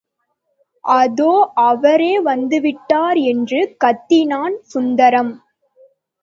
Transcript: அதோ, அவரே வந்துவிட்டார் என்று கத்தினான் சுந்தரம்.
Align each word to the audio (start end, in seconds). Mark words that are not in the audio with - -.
அதோ, 0.83 1.33
அவரே 1.63 2.23
வந்துவிட்டார் 2.23 3.19
என்று 3.23 3.77
கத்தினான் 3.83 4.57
சுந்தரம். 4.63 5.31